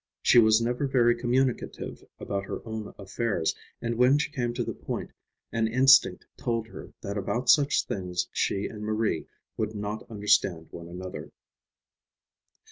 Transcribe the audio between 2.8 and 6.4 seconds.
affairs, and when she came to the point, an instinct